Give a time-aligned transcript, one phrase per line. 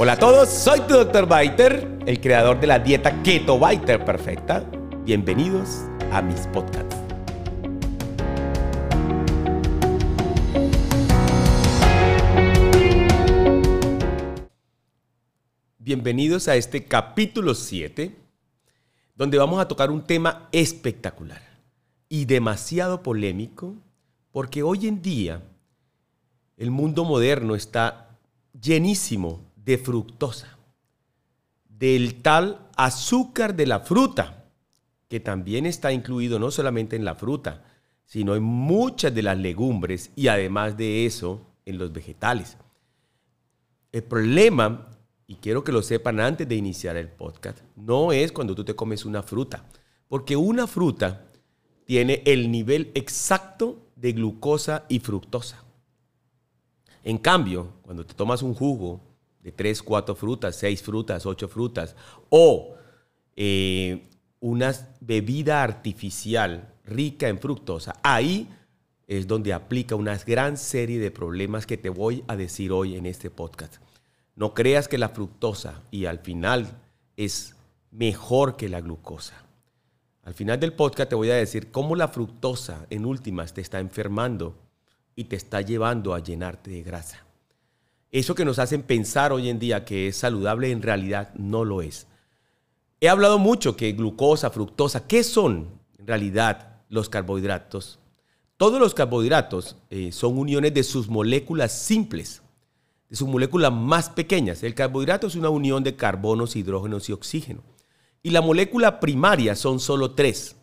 [0.00, 1.26] Hola a todos, soy tu Dr.
[1.26, 4.60] Biter, el creador de la dieta Keto Biter Perfecta.
[5.04, 6.96] Bienvenidos a mis podcasts.
[15.78, 18.14] Bienvenidos a este capítulo 7,
[19.16, 21.42] donde vamos a tocar un tema espectacular
[22.08, 23.74] y demasiado polémico,
[24.30, 25.42] porque hoy en día
[26.56, 28.16] el mundo moderno está
[28.52, 30.56] llenísimo de fructosa,
[31.68, 34.46] del tal azúcar de la fruta,
[35.08, 37.64] que también está incluido no solamente en la fruta,
[38.06, 42.56] sino en muchas de las legumbres y además de eso en los vegetales.
[43.92, 44.88] El problema,
[45.26, 48.74] y quiero que lo sepan antes de iniciar el podcast, no es cuando tú te
[48.74, 49.66] comes una fruta,
[50.08, 51.26] porque una fruta
[51.84, 55.62] tiene el nivel exacto de glucosa y fructosa.
[57.04, 59.07] En cambio, cuando te tomas un jugo
[59.48, 61.96] de tres, cuatro frutas, seis frutas, ocho frutas,
[62.28, 62.74] o
[63.34, 64.08] eh,
[64.40, 68.46] una bebida artificial rica en fructosa, ahí
[69.06, 73.06] es donde aplica una gran serie de problemas que te voy a decir hoy en
[73.06, 73.76] este podcast.
[74.36, 76.82] No creas que la fructosa y al final
[77.16, 77.56] es
[77.90, 79.46] mejor que la glucosa.
[80.24, 83.80] Al final del podcast te voy a decir cómo la fructosa en últimas te está
[83.80, 84.58] enfermando
[85.16, 87.27] y te está llevando a llenarte de grasa.
[88.10, 91.82] Eso que nos hacen pensar hoy en día que es saludable en realidad no lo
[91.82, 92.06] es.
[93.00, 97.98] He hablado mucho que glucosa, fructosa, ¿qué son en realidad los carbohidratos?
[98.56, 102.42] Todos los carbohidratos eh, son uniones de sus moléculas simples,
[103.08, 104.64] de sus moléculas más pequeñas.
[104.64, 107.62] El carbohidrato es una unión de carbonos, hidrógenos y oxígeno.
[108.22, 110.56] Y la molécula primaria son solo tres.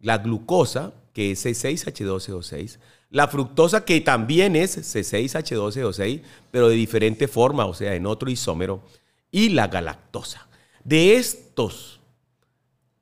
[0.00, 2.76] La glucosa, que es C6H12O6,
[3.08, 8.82] la fructosa, que también es C6H12O6, pero de diferente forma, o sea, en otro isómero.
[9.30, 10.46] Y la galactosa.
[10.84, 12.00] De estos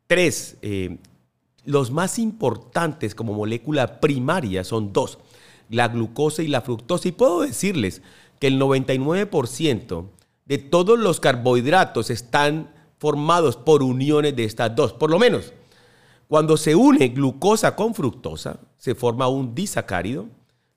[0.06, 0.98] tres, eh,
[1.64, 5.18] los más importantes como molécula primaria son dos,
[5.68, 7.08] la glucosa y la fructosa.
[7.08, 8.00] Y puedo decirles
[8.38, 10.04] que el 99%
[10.44, 15.52] de todos los carbohidratos están formados por uniones de estas dos, por lo menos.
[16.34, 20.26] Cuando se une glucosa con fructosa, se forma un disacárido,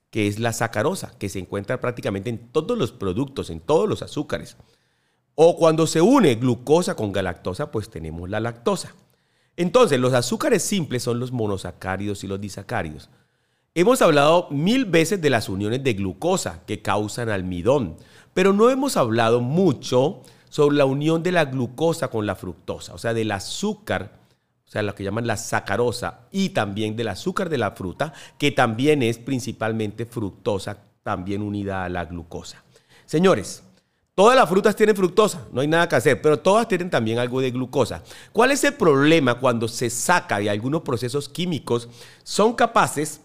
[0.08, 4.02] que es la sacarosa, que se encuentra prácticamente en todos los productos, en todos los
[4.02, 4.56] azúcares.
[5.34, 8.94] O cuando se une glucosa con galactosa, pues tenemos la lactosa.
[9.56, 13.10] Entonces, los azúcares simples son los monosacáridos y los disacáridos.
[13.74, 17.96] Hemos hablado mil veces de las uniones de glucosa que causan almidón,
[18.32, 22.98] pero no hemos hablado mucho sobre la unión de la glucosa con la fructosa, o
[22.98, 24.18] sea, del azúcar
[24.68, 28.50] o sea, lo que llaman la sacarosa, y también del azúcar de la fruta, que
[28.50, 32.62] también es principalmente fructosa, también unida a la glucosa.
[33.06, 33.62] Señores,
[34.14, 37.40] todas las frutas tienen fructosa, no hay nada que hacer, pero todas tienen también algo
[37.40, 38.02] de glucosa.
[38.30, 41.88] ¿Cuál es el problema cuando se saca de algunos procesos químicos?
[42.22, 43.22] Son capaces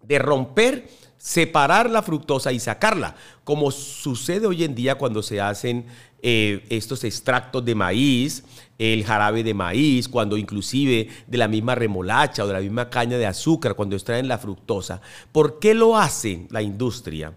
[0.00, 0.88] de romper
[1.22, 5.86] separar la fructosa y sacarla, como sucede hoy en día cuando se hacen
[6.20, 8.42] eh, estos extractos de maíz,
[8.76, 13.18] el jarabe de maíz, cuando inclusive de la misma remolacha o de la misma caña
[13.18, 15.00] de azúcar, cuando extraen la fructosa.
[15.30, 17.32] ¿Por qué lo hace la industria?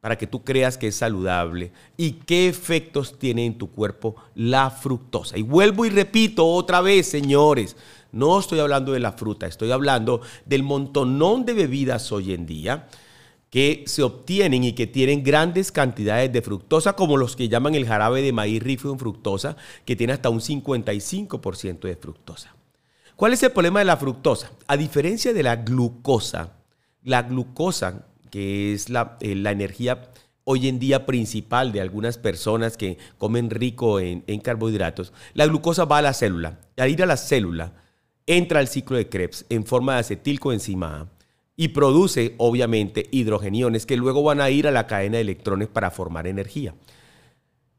[0.00, 4.70] Para que tú creas que es saludable y qué efectos tiene en tu cuerpo la
[4.70, 5.36] fructosa.
[5.36, 7.76] Y vuelvo y repito otra vez, señores,
[8.12, 12.88] no estoy hablando de la fruta, estoy hablando del montonón de bebidas hoy en día
[13.52, 17.86] que se obtienen y que tienen grandes cantidades de fructosa, como los que llaman el
[17.86, 22.56] jarabe de maíz rifo en fructosa, que tiene hasta un 55% de fructosa.
[23.14, 24.52] ¿Cuál es el problema de la fructosa?
[24.66, 26.54] A diferencia de la glucosa,
[27.04, 30.10] la glucosa, que es la, eh, energía
[30.44, 35.84] hoy en día principal de algunas personas que comen rico en, en, carbohidratos, la glucosa
[35.84, 36.58] va a la célula.
[36.78, 37.74] Al ir a la célula,
[38.26, 41.08] entra al ciclo de Krebs en forma de acetilcoenzima A
[41.56, 45.90] y produce obviamente hidrogeniones que luego van a ir a la cadena de electrones para
[45.90, 46.74] formar energía.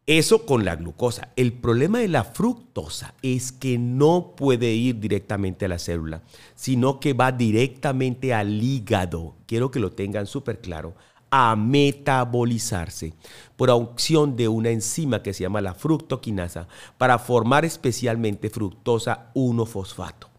[0.05, 1.29] Eso con la glucosa.
[1.37, 6.23] El problema de la fructosa es que no puede ir directamente a la célula,
[6.55, 9.35] sino que va directamente al hígado.
[9.45, 10.93] Quiero que lo tengan súper claro
[11.31, 13.13] a metabolizarse
[13.55, 16.67] por acción de una enzima que se llama la fructoquinasa
[16.97, 20.32] para formar especialmente fructosa 1-fosfato.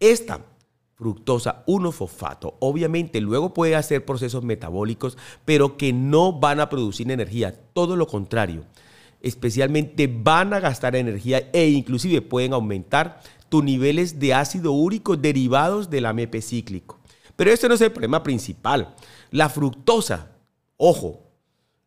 [0.00, 0.40] Esta
[1.00, 2.56] fructosa 1-fosfato.
[2.60, 8.06] Obviamente luego puede hacer procesos metabólicos, pero que no van a producir energía, todo lo
[8.06, 8.64] contrario.
[9.22, 15.88] Especialmente van a gastar energía e inclusive pueden aumentar tus niveles de ácido úrico derivados
[15.88, 16.98] del AMP cíclico.
[17.36, 18.94] Pero este no es el problema principal.
[19.30, 20.32] La fructosa,
[20.76, 21.22] ojo,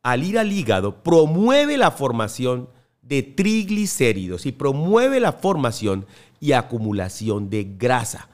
[0.01, 2.67] al ir al hígado, promueve la formación
[3.03, 6.05] de triglicéridos y promueve la formación
[6.43, 8.27] y acumulación de grasa.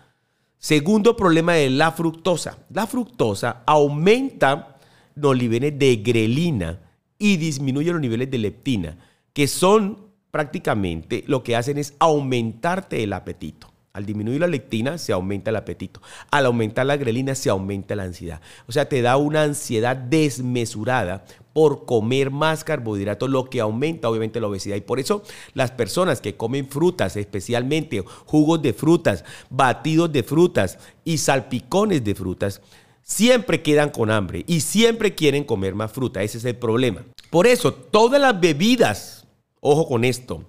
[0.57, 2.57] Segundo problema de la fructosa.
[2.73, 4.79] La fructosa aumenta
[5.13, 6.79] los niveles de grelina
[7.19, 8.97] y disminuye los niveles de leptina,
[9.31, 13.71] que son prácticamente lo que hacen es aumentarte el apetito.
[13.93, 16.01] Al disminuir la leptina se aumenta el apetito.
[16.31, 18.41] Al aumentar la grelina se aumenta la ansiedad.
[18.67, 21.25] O sea, te da una ansiedad desmesurada
[21.59, 24.77] por comer más carbohidratos, lo que aumenta obviamente la obesidad.
[24.77, 25.23] Y por eso
[25.53, 32.15] las personas que comen frutas, especialmente jugos de frutas, batidos de frutas y salpicones de
[32.15, 32.61] frutas,
[33.03, 36.23] siempre quedan con hambre y siempre quieren comer más fruta.
[36.23, 37.03] Ese es el problema.
[37.29, 39.27] Por eso, todas las bebidas,
[39.59, 40.45] ojo con esto,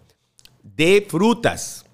[0.63, 1.87] de frutas,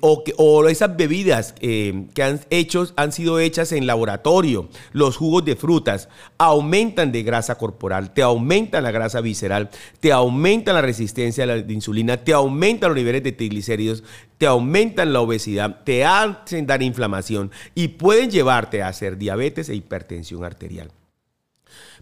[0.00, 5.56] o, esas bebidas eh, que han, hecho, han sido hechas en laboratorio, los jugos de
[5.56, 11.48] frutas, aumentan de grasa corporal, te aumentan la grasa visceral, te aumentan la resistencia a
[11.48, 14.04] la insulina, te aumentan los niveles de triglicéridos,
[14.38, 19.74] te aumentan la obesidad, te hacen dar inflamación y pueden llevarte a hacer diabetes e
[19.74, 20.92] hipertensión arterial.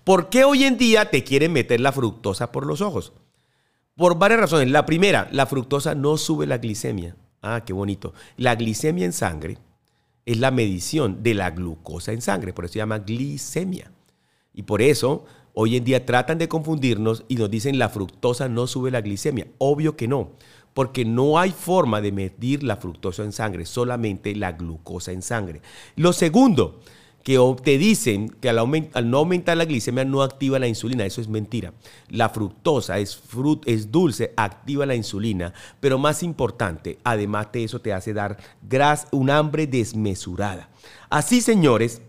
[0.05, 3.13] ¿Por qué hoy en día te quieren meter la fructosa por los ojos?
[3.97, 4.71] Por varias razones.
[4.71, 7.15] La primera, la fructosa no sube la glicemia.
[7.43, 8.15] Ah, qué bonito.
[8.37, 9.59] La glicemia en sangre
[10.25, 13.91] es la medición de la glucosa en sangre, por eso se llama glicemia.
[14.55, 18.67] Y por eso hoy en día tratan de confundirnos y nos dicen la fructosa no
[18.67, 19.49] sube la glicemia.
[19.59, 20.31] Obvio que no,
[20.73, 25.61] porque no hay forma de medir la fructosa en sangre, solamente la glucosa en sangre.
[25.97, 26.81] Lo segundo,
[27.23, 31.07] que te dicen que al, no aumentar la glicemia no activa la insulina.
[31.07, 31.73] Eso es mentira.
[32.09, 33.23] La fructosa es,
[33.67, 39.07] es dulce, activa la insulina, pero más importante, además de eso te hace dar gras,
[39.13, 40.69] un hambre desmesurada.
[41.09, 42.03] Así, señores,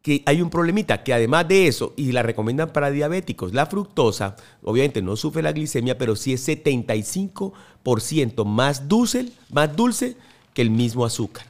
[0.00, 4.36] que hay un problemita, que además de eso, y la recomiendan para diabéticos, la fructosa,
[4.62, 10.16] obviamente no sufre la glicemia, pero sí es 75% más dulce, más dulce
[10.54, 11.44] que el mismo azúcar.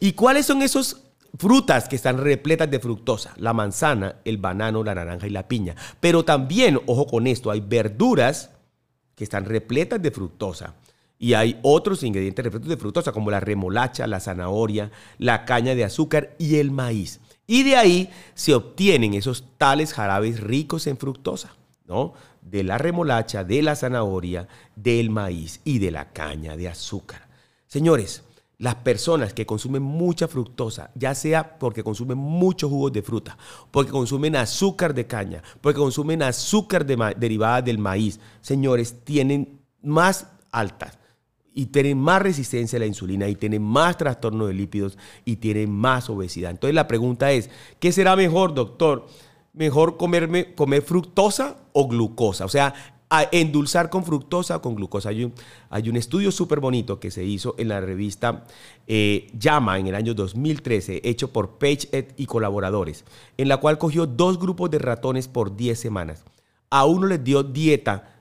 [0.00, 1.02] ¿Y cuáles son esos
[1.38, 5.74] frutas que están repletas de fructosa, la manzana, el banano, la naranja y la piña.
[6.00, 8.50] Pero también, ojo con esto, hay verduras
[9.14, 10.74] que están repletas de fructosa.
[11.18, 15.84] Y hay otros ingredientes repletos de fructosa, como la remolacha, la zanahoria, la caña de
[15.84, 17.20] azúcar y el maíz.
[17.46, 21.56] Y de ahí se obtienen esos tales jarabes ricos en fructosa,
[21.86, 22.12] ¿no?
[22.42, 27.26] De la remolacha, de la zanahoria, del maíz y de la caña de azúcar.
[27.66, 28.22] Señores,
[28.58, 33.36] las personas que consumen mucha fructosa, ya sea porque consumen muchos jugos de fruta,
[33.70, 40.98] porque consumen azúcar de caña, porque consumen azúcar derivada del maíz, señores, tienen más altas
[41.52, 45.70] y tienen más resistencia a la insulina y tienen más trastorno de lípidos y tienen
[45.70, 46.50] más obesidad.
[46.50, 49.06] Entonces la pregunta es, ¿qué será mejor, doctor?
[49.52, 52.44] ¿Mejor comerme, comer fructosa o glucosa?
[52.44, 52.74] O sea,
[53.08, 55.10] a endulzar con fructosa o con glucosa.
[55.10, 55.32] Hay un,
[55.70, 58.44] hay un estudio súper bonito que se hizo en la revista
[58.86, 63.04] eh, Llama en el año 2013, hecho por Page y colaboradores,
[63.36, 66.24] en la cual cogió dos grupos de ratones por 10 semanas.
[66.70, 68.12] A uno les dio dieta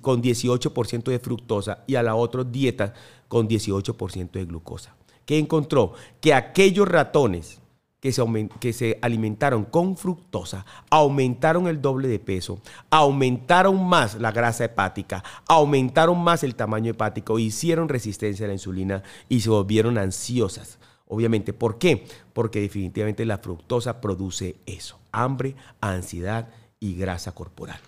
[0.00, 2.94] con 18% de fructosa y a la otra dieta
[3.28, 4.96] con 18% de glucosa.
[5.24, 5.92] ¿Qué encontró?
[6.20, 7.61] Que aquellos ratones
[8.02, 12.60] que se, que se alimentaron con fructosa, aumentaron el doble de peso,
[12.90, 19.04] aumentaron más la grasa hepática, aumentaron más el tamaño hepático, hicieron resistencia a la insulina
[19.28, 20.80] y se volvieron ansiosas.
[21.06, 22.04] Obviamente, ¿por qué?
[22.32, 26.48] Porque definitivamente la fructosa produce eso, hambre, ansiedad
[26.80, 27.78] y grasa corporal.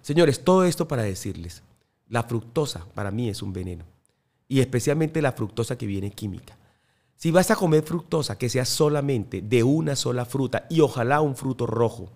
[0.00, 1.64] Señores, todo esto para decirles,
[2.08, 3.84] la fructosa para mí es un veneno,
[4.46, 6.56] y especialmente la fructosa que viene química.
[7.16, 11.34] Si vas a comer fructosa, que sea solamente de una sola fruta y ojalá un
[11.34, 12.12] fruto rojo.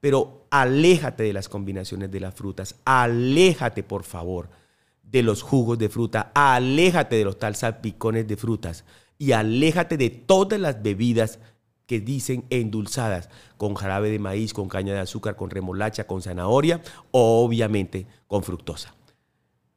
[0.00, 2.76] Pero aléjate de las combinaciones de las frutas.
[2.84, 4.50] Aléjate, por favor,
[5.02, 6.30] de los jugos de fruta.
[6.34, 8.84] Aléjate de los tal salpicones de frutas.
[9.16, 11.38] Y aléjate de todas las bebidas
[11.86, 16.82] que dicen endulzadas con jarabe de maíz, con caña de azúcar, con remolacha, con zanahoria
[17.10, 18.94] o obviamente con fructosa.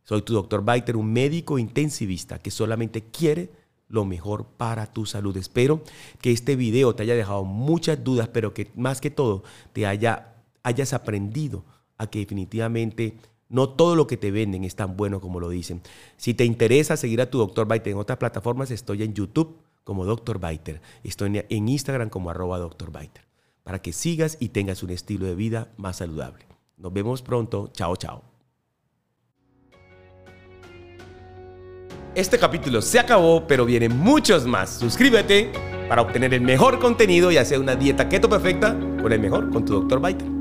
[0.03, 3.49] Soy tu doctor Baiter, un médico intensivista que solamente quiere
[3.89, 5.35] lo mejor para tu salud.
[5.37, 5.81] Espero
[6.21, 10.35] que este video te haya dejado muchas dudas, pero que más que todo te haya,
[10.63, 11.63] hayas aprendido
[11.97, 13.17] a que definitivamente
[13.49, 15.81] no todo lo que te venden es tan bueno como lo dicen.
[16.17, 17.67] Si te interesa seguir a tu Dr.
[17.67, 20.39] Biter en otras plataformas, estoy en YouTube como Dr.
[20.39, 22.91] Biter, estoy en Instagram como arroba Dr.
[22.91, 23.25] Biter,
[23.63, 26.45] para que sigas y tengas un estilo de vida más saludable.
[26.77, 27.69] Nos vemos pronto.
[27.73, 28.36] Chao, chao.
[32.17, 34.71] Este capítulo se acabó, pero vienen muchos más.
[34.71, 35.51] Suscríbete
[35.87, 39.63] para obtener el mejor contenido y hacer una dieta keto perfecta con el mejor, con
[39.63, 40.01] tu Dr.
[40.01, 40.36] Biter.